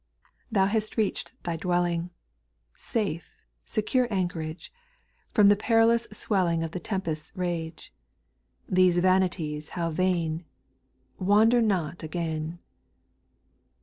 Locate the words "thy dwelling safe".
1.43-3.43